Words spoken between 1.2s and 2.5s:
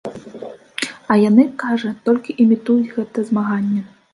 яны, кажа, толькі